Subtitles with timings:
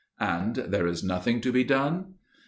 [0.19, 2.15] "And there is nothing to be done?"